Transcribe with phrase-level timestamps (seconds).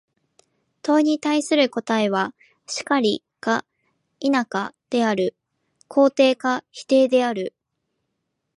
[0.81, 2.33] 問に対する答は、
[2.65, 3.65] 「然り」か
[4.19, 4.31] 「否」
[4.89, 5.35] である、
[5.87, 7.53] 肯定か否定である。